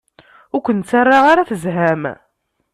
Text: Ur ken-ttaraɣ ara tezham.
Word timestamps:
Ur 0.55 0.61
ken-ttaraɣ 0.65 1.23
ara 1.31 1.49
tezham. 1.49 2.03